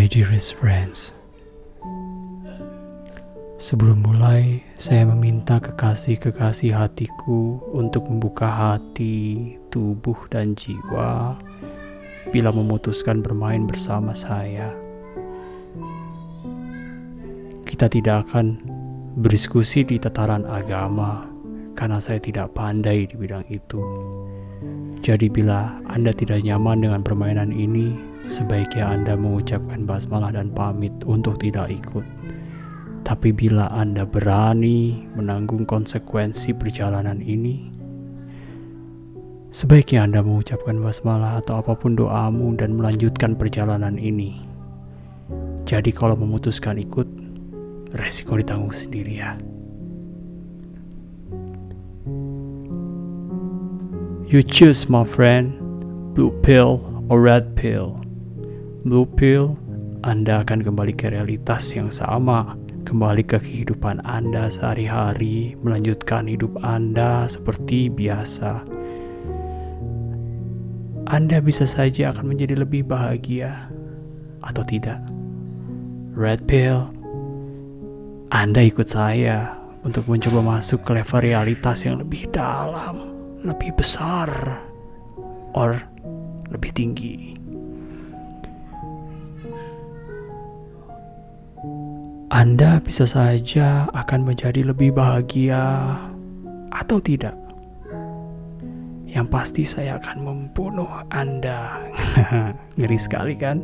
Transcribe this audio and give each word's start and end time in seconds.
My 0.00 0.08
dearest 0.08 0.56
friends, 0.56 1.12
sebelum 3.60 4.00
mulai, 4.00 4.64
saya 4.80 5.04
meminta 5.04 5.60
kekasih-kekasih 5.60 6.72
hatiku 6.72 7.60
untuk 7.76 8.08
membuka 8.08 8.48
hati, 8.48 9.60
tubuh, 9.68 10.16
dan 10.32 10.56
jiwa 10.56 11.36
bila 12.32 12.48
memutuskan 12.48 13.20
bermain 13.20 13.68
bersama 13.68 14.16
saya. 14.16 14.72
Kita 17.68 17.92
tidak 17.92 18.32
akan 18.32 18.56
berdiskusi 19.20 19.84
di 19.84 20.00
tataran 20.00 20.48
agama 20.48 21.28
karena 21.76 22.00
saya 22.00 22.16
tidak 22.16 22.56
pandai 22.56 23.04
di 23.04 23.20
bidang 23.20 23.44
itu. 23.52 23.84
Jadi 25.04 25.28
bila 25.28 25.76
Anda 25.92 26.16
tidak 26.16 26.40
nyaman 26.40 26.88
dengan 26.88 27.04
permainan 27.04 27.52
ini, 27.52 28.09
sebaiknya 28.30 28.86
Anda 28.86 29.18
mengucapkan 29.18 29.82
basmalah 29.82 30.30
dan 30.30 30.54
pamit 30.54 30.94
untuk 31.02 31.42
tidak 31.42 31.66
ikut. 31.74 32.06
Tapi 33.02 33.34
bila 33.34 33.66
Anda 33.74 34.06
berani 34.06 35.02
menanggung 35.18 35.66
konsekuensi 35.66 36.54
perjalanan 36.54 37.18
ini, 37.18 37.66
sebaiknya 39.50 40.06
Anda 40.06 40.22
mengucapkan 40.22 40.78
basmalah 40.78 41.42
atau 41.42 41.58
apa 41.58 41.74
pun 41.74 41.98
doamu 41.98 42.54
dan 42.54 42.78
melanjutkan 42.78 43.34
perjalanan 43.34 43.98
ini. 43.98 44.46
Jadi 45.66 45.90
kalau 45.90 46.14
memutuskan 46.14 46.78
ikut, 46.78 47.10
resiko 47.98 48.38
ditanggung 48.38 48.70
sendiri 48.70 49.18
ya. 49.18 49.34
You 54.30 54.46
choose 54.46 54.86
my 54.86 55.02
friend, 55.02 55.58
blue 56.14 56.30
pill 56.46 56.78
or 57.10 57.18
red 57.18 57.58
pill. 57.58 57.98
Blue 58.90 59.06
Pill, 59.06 59.54
Anda 60.02 60.42
akan 60.42 60.66
kembali 60.66 60.98
ke 60.98 61.14
realitas 61.14 61.62
yang 61.78 61.94
sama, 61.94 62.58
kembali 62.82 63.22
ke 63.22 63.38
kehidupan 63.38 64.02
Anda 64.02 64.50
sehari-hari, 64.50 65.54
melanjutkan 65.62 66.26
hidup 66.26 66.58
Anda 66.66 67.30
seperti 67.30 67.86
biasa. 67.86 68.66
Anda 71.06 71.38
bisa 71.38 71.70
saja 71.70 72.10
akan 72.10 72.34
menjadi 72.34 72.66
lebih 72.66 72.90
bahagia 72.90 73.70
atau 74.42 74.66
tidak. 74.66 74.98
Red 76.18 76.50
Pill, 76.50 76.90
Anda 78.34 78.66
ikut 78.66 78.90
saya 78.90 79.54
untuk 79.86 80.10
mencoba 80.10 80.58
masuk 80.58 80.82
ke 80.82 80.98
level 80.98 81.22
realitas 81.22 81.86
yang 81.86 82.02
lebih 82.02 82.26
dalam, 82.34 83.14
lebih 83.46 83.70
besar, 83.78 84.58
or 85.54 85.78
lebih 86.50 86.74
tinggi. 86.74 87.39
Anda 92.40 92.80
bisa 92.80 93.04
saja 93.04 93.84
akan 93.92 94.24
menjadi 94.24 94.64
lebih 94.64 94.96
bahagia 94.96 95.60
atau 96.72 96.96
tidak. 96.96 97.36
Yang 99.04 99.26
pasti 99.28 99.68
saya 99.68 100.00
akan 100.00 100.24
membunuh 100.24 100.88
Anda. 101.12 101.76
Ngeri 102.80 102.96
sekali 102.96 103.36
kan? 103.36 103.60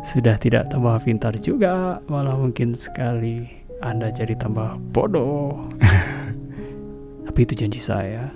Sudah 0.00 0.40
tidak 0.40 0.72
tambah 0.72 0.96
pintar 1.04 1.36
juga, 1.36 2.00
malah 2.08 2.32
mungkin 2.32 2.72
sekali 2.72 3.44
Anda 3.84 4.08
jadi 4.08 4.40
tambah 4.40 4.80
bodoh. 4.96 5.68
Tapi 7.28 7.38
itu 7.44 7.52
janji 7.60 7.76
saya. 7.76 8.32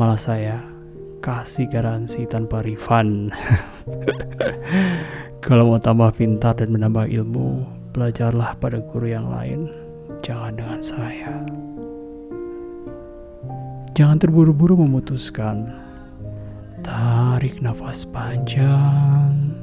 Malah 0.00 0.16
saya 0.16 0.75
kasih 1.20 1.68
garansi 1.70 2.24
tanpa 2.28 2.64
refund. 2.64 3.32
Kalau 5.44 5.70
mau 5.70 5.78
tambah 5.78 6.10
pintar 6.16 6.58
dan 6.58 6.74
menambah 6.74 7.06
ilmu, 7.06 7.62
belajarlah 7.94 8.58
pada 8.58 8.82
guru 8.82 9.14
yang 9.14 9.30
lain, 9.30 9.70
jangan 10.20 10.52
dengan 10.58 10.80
saya. 10.82 11.34
Jangan 13.96 14.20
terburu-buru 14.20 14.76
memutuskan. 14.84 15.72
Tarik 16.84 17.64
nafas 17.64 18.04
panjang. 18.04 19.56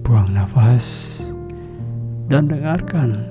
Buang 0.00 0.32
nafas 0.32 1.20
dan 2.32 2.48
dengarkan 2.48 3.28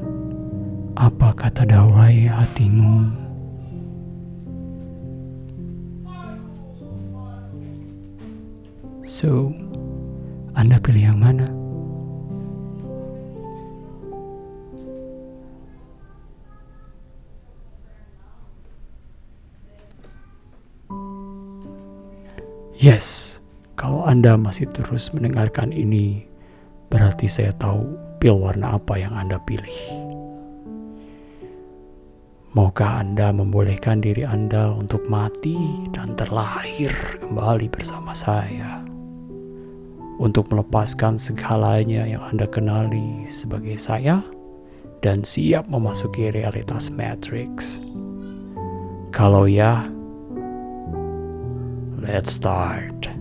apa 0.93 1.33
kata 1.33 1.65
dawai 1.65 2.29
hatimu. 2.29 3.30
So, 9.21 9.53
anda 10.57 10.81
pilih 10.81 11.13
yang 11.13 11.21
mana? 11.21 11.45
Yes, 22.81 23.37
kalau 23.77 24.01
Anda 24.09 24.41
masih 24.41 24.65
terus 24.73 25.13
mendengarkan 25.13 25.69
ini, 25.69 26.25
berarti 26.89 27.29
saya 27.29 27.53
tahu 27.61 27.93
pil 28.17 28.41
warna 28.41 28.73
apa 28.73 28.97
yang 28.97 29.13
Anda 29.13 29.37
pilih. 29.45 29.77
Maukah 32.57 33.05
Anda 33.05 33.29
membolehkan 33.29 34.01
diri 34.01 34.25
Anda 34.25 34.73
untuk 34.73 35.05
mati 35.05 35.61
dan 35.93 36.17
terlahir 36.17 36.89
kembali 37.21 37.69
bersama 37.69 38.17
saya? 38.17 38.90
Untuk 40.21 40.53
melepaskan 40.53 41.17
segalanya 41.17 42.05
yang 42.05 42.21
Anda 42.21 42.45
kenali 42.45 43.25
sebagai 43.25 43.81
saya 43.81 44.21
dan 45.01 45.25
siap 45.25 45.65
memasuki 45.65 46.29
realitas 46.29 46.93
Matrix. 46.93 47.81
Kalau 49.09 49.49
ya, 49.49 49.89
let's 52.05 52.37
start. 52.37 53.20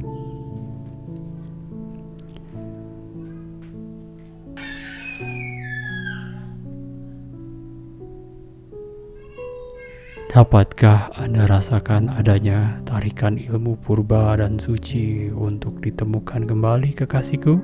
Dapatkah 10.30 11.10
Anda 11.18 11.50
rasakan 11.50 12.06
adanya 12.06 12.78
tarikan 12.86 13.34
ilmu 13.34 13.74
purba 13.82 14.38
dan 14.38 14.62
suci 14.62 15.26
untuk 15.26 15.82
ditemukan 15.82 16.46
kembali 16.46 16.94
kekasihku? 16.94 17.58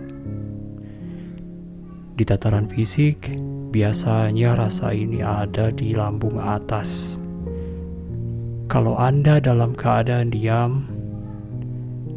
Di 2.18 2.26
tataran 2.26 2.66
fisik, 2.66 3.38
biasanya 3.70 4.58
rasa 4.58 4.90
ini 4.90 5.22
ada 5.22 5.70
di 5.70 5.94
lambung 5.94 6.42
atas. 6.42 7.22
Kalau 8.66 8.98
Anda 8.98 9.38
dalam 9.38 9.70
keadaan 9.70 10.34
diam, 10.34 10.90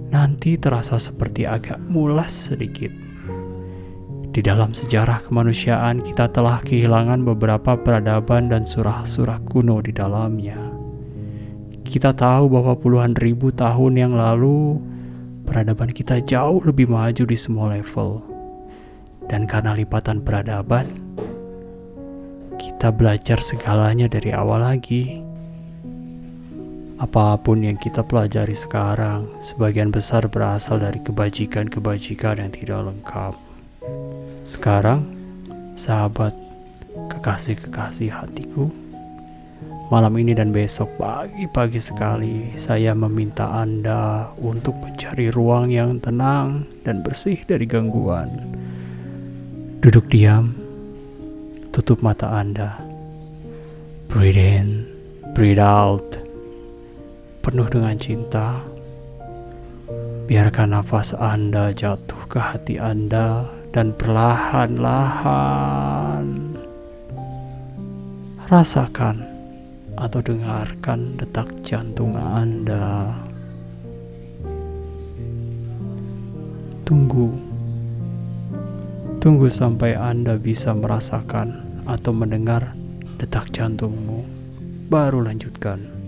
nanti 0.09 0.57
terasa 0.57 0.97
seperti 0.97 1.45
agak 1.45 1.77
mulas 1.93 2.49
sedikit 2.49 2.89
di 4.39 4.47
dalam 4.47 4.72
sejarah 4.72 5.27
kemanusiaan, 5.27 6.00
kita 6.00 6.31
telah 6.31 6.63
kehilangan 6.63 7.27
beberapa 7.27 7.75
peradaban 7.75 8.47
dan 8.47 8.63
surah-surah 8.63 9.44
kuno 9.44 9.83
di 9.83 9.91
dalamnya. 9.91 10.55
Kita 11.83 12.16
tahu 12.16 12.47
bahwa 12.47 12.72
puluhan 12.79 13.19
ribu 13.19 13.51
tahun 13.51 14.00
yang 14.00 14.16
lalu, 14.16 14.79
peradaban 15.44 15.91
kita 15.91 16.23
jauh 16.23 16.63
lebih 16.63 16.88
maju 16.88 17.19
di 17.27 17.35
semua 17.35 17.75
level, 17.75 18.23
dan 19.27 19.44
karena 19.44 19.75
lipatan 19.75 20.23
peradaban, 20.23 20.88
kita 22.56 22.95
belajar 22.95 23.44
segalanya 23.44 24.07
dari 24.07 24.31
awal 24.31 24.63
lagi. 24.63 25.19
Apa 26.95 27.35
pun 27.44 27.59
yang 27.59 27.75
kita 27.75 28.07
pelajari 28.07 28.56
sekarang, 28.56 29.27
sebagian 29.44 29.91
besar 29.91 30.31
berasal 30.31 30.79
dari 30.79 31.03
kebajikan-kebajikan 31.03 32.39
yang 32.39 32.56
tidak 32.56 32.88
lengkap. 32.88 33.49
Sekarang, 34.47 35.03
sahabat 35.75 36.31
kekasih-kekasih 37.12 38.07
hatiku, 38.07 38.71
malam 39.91 40.15
ini 40.15 40.31
dan 40.31 40.56
besok 40.56 40.88
pagi-pagi 40.95 41.81
sekali 41.81 42.56
saya 42.56 42.95
meminta 42.95 43.51
Anda 43.51 44.31
untuk 44.39 44.80
mencari 44.80 45.27
ruang 45.36 45.68
yang 45.68 46.00
tenang 46.00 46.63
dan 46.88 47.03
bersih 47.03 47.36
dari 47.44 47.68
gangguan. 47.68 48.31
Duduk 49.83 50.07
diam, 50.07 50.56
tutup 51.75 52.00
mata 52.00 52.31
Anda. 52.31 52.80
Breathe 54.07 54.39
in, 54.39 54.69
breathe 55.36 55.62
out. 55.62 56.15
Penuh 57.44 57.68
dengan 57.68 57.95
cinta. 58.00 58.63
Biarkan 60.27 60.75
nafas 60.75 61.12
Anda 61.18 61.74
jatuh 61.74 62.30
ke 62.30 62.38
hati 62.38 62.77
Anda 62.77 63.58
dan 63.69 63.94
perlahan-lahan 63.94 66.25
rasakan 68.50 69.21
atau 69.94 70.25
dengarkan 70.25 71.13
detak 71.21 71.45
jantung 71.62 72.18
Anda. 72.18 73.13
Tunggu. 76.88 77.30
Tunggu 79.21 79.45
sampai 79.51 79.94
Anda 79.94 80.42
bisa 80.42 80.74
merasakan 80.74 81.62
atau 81.86 82.10
mendengar 82.10 82.74
detak 83.22 83.54
jantungmu. 83.54 84.25
Baru 84.89 85.22
lanjutkan. 85.22 85.99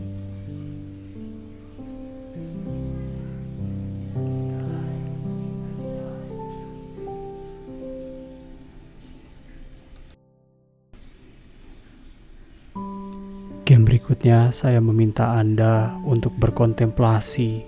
Game 13.72 13.88
berikutnya 13.88 14.52
saya 14.52 14.84
meminta 14.84 15.32
Anda 15.40 15.96
untuk 16.04 16.36
berkontemplasi 16.36 17.64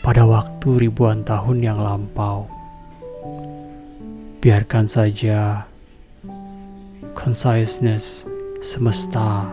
pada 0.00 0.24
waktu 0.24 0.88
ribuan 0.88 1.28
tahun 1.28 1.60
yang 1.60 1.76
lampau. 1.76 2.48
Biarkan 4.40 4.88
saja 4.88 5.68
consciousness 7.12 8.24
semesta 8.64 9.44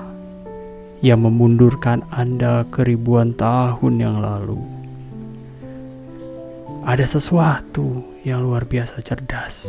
yang 1.03 1.27
memundurkan 1.27 1.99
Anda 2.15 2.63
ke 2.71 2.87
ribuan 2.87 3.35
tahun 3.35 3.99
yang 3.99 4.23
lalu. 4.23 4.63
Ada 6.87 7.19
sesuatu 7.19 8.07
yang 8.23 8.39
luar 8.39 8.63
biasa 8.63 9.03
cerdas 9.03 9.67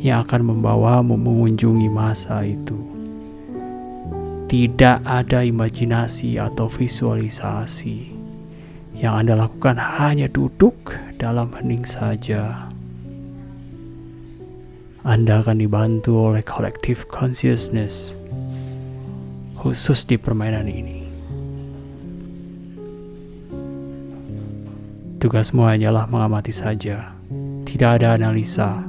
yang 0.00 0.24
akan 0.24 0.48
membawamu 0.48 1.20
mengunjungi 1.20 1.92
masa 1.92 2.40
itu 2.48 2.93
tidak 4.54 5.02
ada 5.02 5.42
imajinasi 5.42 6.38
atau 6.38 6.70
visualisasi. 6.70 8.14
Yang 8.94 9.14
Anda 9.18 9.34
lakukan 9.34 9.74
hanya 9.74 10.30
duduk 10.30 10.94
dalam 11.18 11.50
hening 11.58 11.82
saja. 11.82 12.70
Anda 15.02 15.42
akan 15.42 15.58
dibantu 15.58 16.30
oleh 16.30 16.46
collective 16.46 17.10
consciousness 17.10 18.14
khusus 19.58 20.06
di 20.06 20.14
permainan 20.14 20.70
ini. 20.70 21.02
Tugasmu 25.18 25.66
hanyalah 25.66 26.06
mengamati 26.06 26.54
saja. 26.54 27.10
Tidak 27.66 27.90
ada 27.98 28.14
analisa. 28.14 28.86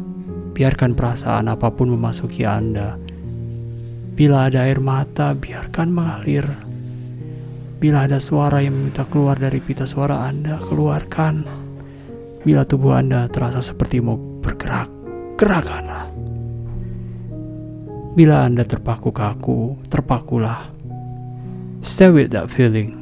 Biarkan 0.53 0.93
perasaan 0.93 1.49
apa 1.49 1.73
pun 1.73 1.89
memasuki 1.89 2.45
Anda 2.45 3.01
Bila 4.15 4.47
ada 4.47 4.63
air 4.63 4.79
mata, 4.79 5.35
biarkan 5.35 5.91
mengalir. 5.91 6.47
Bila 7.83 8.07
ada 8.07 8.15
suara 8.15 8.63
yang 8.63 8.71
meminta 8.71 9.03
keluar 9.11 9.35
dari 9.35 9.59
pita 9.59 9.83
suara 9.83 10.23
Anda, 10.23 10.55
keluarkan. 10.63 11.43
Bila 12.47 12.63
tubuh 12.63 12.95
Anda 12.95 13.27
terasa 13.27 13.59
seperti 13.59 13.99
mau 13.99 14.15
bergerak, 14.15 14.87
gerakkanlah. 15.35 16.07
Bila 18.15 18.47
Anda 18.47 18.63
terpaku 18.63 19.11
kaku, 19.11 19.83
terpakulah. 19.91 20.71
Stay 21.83 22.07
with 22.07 22.31
that 22.31 22.47
feeling. 22.47 22.95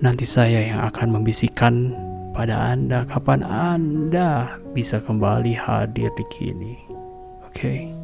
Nanti 0.00 0.24
saya 0.24 0.64
yang 0.64 0.80
akan 0.80 1.20
membisikkan 1.20 1.92
pada 2.32 2.72
Anda 2.72 3.04
kapan 3.04 3.44
Anda 3.44 4.56
bisa 4.72 5.04
kembali 5.04 5.52
hadir 5.52 6.08
di 6.16 6.24
kini. 6.32 6.74
Oke. 7.44 7.52
Okay? 7.52 8.01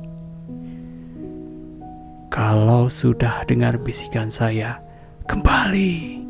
Kalau 2.39 2.87
sudah 2.87 3.43
dengar 3.51 3.83
bisikan 3.83 4.31
saya, 4.31 4.79
kembali. 5.27 6.23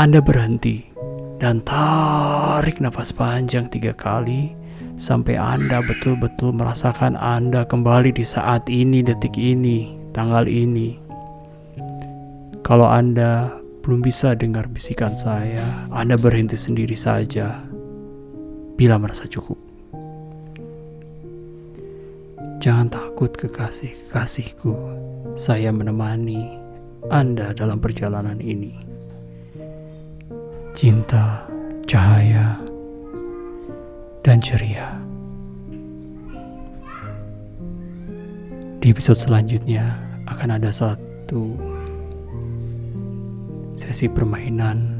Anda 0.00 0.24
berhenti 0.24 0.88
dan 1.36 1.60
tarik 1.60 2.80
nafas 2.80 3.12
panjang 3.12 3.68
tiga 3.68 3.92
kali 3.92 4.56
sampai 4.96 5.36
Anda 5.36 5.84
betul-betul 5.84 6.56
merasakan 6.56 7.20
Anda 7.20 7.68
kembali 7.68 8.16
di 8.16 8.24
saat 8.24 8.64
ini, 8.72 9.04
detik 9.04 9.36
ini, 9.36 9.92
tanggal 10.16 10.48
ini. 10.48 10.96
Kalau 12.64 12.88
Anda 12.88 13.60
belum 13.84 14.00
bisa 14.00 14.40
dengar 14.40 14.72
bisikan 14.72 15.20
saya, 15.20 15.84
Anda 15.92 16.16
berhenti 16.16 16.56
sendiri 16.56 16.96
saja 16.96 17.60
bila 18.80 18.96
merasa 18.96 19.28
cukup. 19.28 19.67
Jangan 22.58 22.90
takut 22.90 23.30
kekasih-kekasihku, 23.38 24.74
saya 25.38 25.70
menemani 25.70 26.58
Anda 27.06 27.54
dalam 27.54 27.78
perjalanan 27.78 28.42
ini. 28.42 28.74
Cinta, 30.74 31.46
cahaya, 31.86 32.58
dan 34.26 34.42
ceria. 34.42 34.90
Di 38.82 38.90
episode 38.90 39.22
selanjutnya 39.22 39.94
akan 40.26 40.58
ada 40.58 40.74
satu 40.74 41.54
sesi 43.78 44.10
permainan 44.10 44.97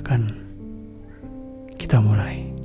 silahkan 0.00 0.32
kita 1.76 2.00
mulai. 2.00 2.59